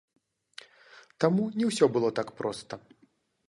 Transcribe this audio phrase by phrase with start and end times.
[1.25, 2.73] Таму, не ўсё было так проста.